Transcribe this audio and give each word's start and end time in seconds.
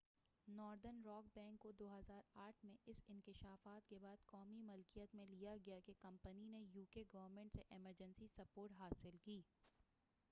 northern 0.47 1.01
Rock 1.05 1.25
Bank 1.33 1.59
کو 1.61 1.71
2008ء 1.81 2.63
میں 2.63 2.77
اس 2.85 3.01
انکشاف 3.07 3.67
کے 3.89 3.99
بعد 4.01 4.25
قومی 4.27 4.61
ملکیت 4.63 5.15
میں 5.15 5.27
لیا 5.27 5.55
گیا 5.65 5.79
کہ 5.85 5.93
کمپنی 6.01 6.45
نے 6.47 6.63
یو 6.73 6.85
کے 6.91 7.03
گورنمنٹ 7.13 7.53
سے 7.53 7.61
ایمرجنسی 7.69 8.27
سپورٹ 8.29 8.79
حاصل 8.79 9.17
کی 9.23 9.41